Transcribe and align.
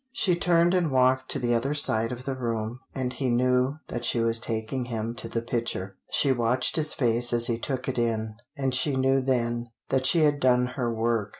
She 0.13 0.35
turned 0.35 0.73
and 0.73 0.89
walked 0.89 1.29
to 1.29 1.37
the 1.37 1.53
other 1.53 1.75
side 1.75 2.11
of 2.11 2.25
the 2.25 2.35
room, 2.35 2.79
and 2.95 3.13
he 3.13 3.29
knew 3.29 3.77
that 3.89 4.03
she 4.03 4.19
was 4.19 4.39
taking 4.39 4.85
him 4.85 5.13
to 5.13 5.29
the 5.29 5.43
picture. 5.43 5.95
She 6.09 6.31
watched 6.31 6.75
his 6.75 6.95
face 6.95 7.31
as 7.31 7.45
he 7.45 7.59
took 7.59 7.87
it 7.87 7.99
in, 7.99 8.33
and 8.57 8.73
she 8.73 8.95
knew 8.95 9.21
then 9.21 9.69
that 9.89 10.07
she 10.07 10.21
had 10.21 10.39
done 10.39 10.65
her 10.75 10.91
work. 10.91 11.29